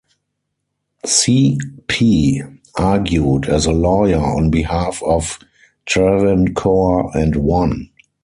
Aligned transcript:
C. 1.05 1.59
P. 1.85 2.41
argued 2.75 3.45
as 3.47 3.67
a 3.67 3.71
lawyer 3.71 4.17
on 4.17 4.49
behalf 4.49 5.03
of 5.03 5.37
Travancore 5.85 7.15
and 7.15 7.35
won. 7.35 7.91